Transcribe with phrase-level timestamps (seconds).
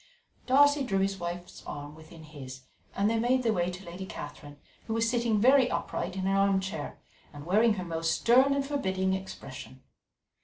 [0.47, 2.63] Darcy drew his wife's arm within his,
[2.95, 6.35] and they made their way to Lady Catherine, who was sitting very upright in an
[6.35, 6.97] armchair
[7.31, 9.83] and wearing her most stern and forbidding expression.